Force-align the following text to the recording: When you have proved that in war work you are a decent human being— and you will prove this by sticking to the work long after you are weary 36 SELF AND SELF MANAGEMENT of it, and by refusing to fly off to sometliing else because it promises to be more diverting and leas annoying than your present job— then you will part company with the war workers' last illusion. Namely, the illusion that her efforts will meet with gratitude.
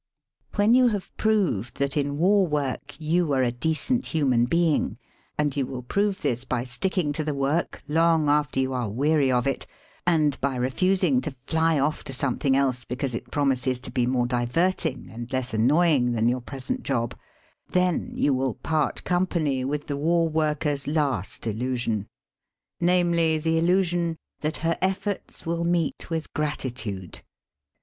When 0.55 0.73
you 0.73 0.87
have 0.87 1.15
proved 1.15 1.77
that 1.77 1.95
in 1.95 2.17
war 2.17 2.47
work 2.47 2.95
you 2.97 3.33
are 3.33 3.43
a 3.43 3.51
decent 3.51 4.07
human 4.07 4.45
being— 4.45 4.97
and 5.37 5.55
you 5.55 5.67
will 5.67 5.83
prove 5.83 6.23
this 6.23 6.43
by 6.43 6.63
sticking 6.63 7.13
to 7.13 7.23
the 7.23 7.35
work 7.35 7.83
long 7.87 8.27
after 8.27 8.59
you 8.59 8.73
are 8.73 8.89
weary 8.89 9.29
36 9.29 9.29
SELF 9.29 9.45
AND 9.45 9.61
SELF 9.61 10.07
MANAGEMENT 10.07 10.33
of 10.33 10.39
it, 10.39 10.41
and 10.41 10.41
by 10.41 10.55
refusing 10.55 11.21
to 11.21 11.29
fly 11.29 11.79
off 11.79 12.03
to 12.05 12.13
sometliing 12.13 12.55
else 12.55 12.83
because 12.83 13.13
it 13.13 13.29
promises 13.29 13.79
to 13.79 13.91
be 13.91 14.07
more 14.07 14.25
diverting 14.25 15.07
and 15.11 15.31
leas 15.31 15.53
annoying 15.53 16.13
than 16.13 16.27
your 16.27 16.41
present 16.41 16.81
job— 16.81 17.15
then 17.73 18.09
you 18.15 18.33
will 18.33 18.55
part 18.55 19.03
company 19.03 19.63
with 19.63 19.85
the 19.85 19.95
war 19.97 20.27
workers' 20.27 20.87
last 20.87 21.45
illusion. 21.45 22.07
Namely, 22.79 23.37
the 23.37 23.59
illusion 23.59 24.17
that 24.39 24.57
her 24.65 24.79
efforts 24.81 25.45
will 25.45 25.63
meet 25.63 26.09
with 26.09 26.33
gratitude. 26.33 27.21